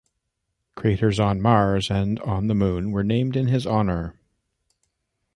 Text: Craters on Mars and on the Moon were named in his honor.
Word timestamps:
Craters 0.73 1.19
on 1.19 1.39
Mars 1.43 1.91
and 1.91 2.19
on 2.21 2.47
the 2.47 2.55
Moon 2.55 2.89
were 2.91 3.03
named 3.03 3.35
in 3.35 3.45
his 3.49 3.67
honor. 3.67 4.15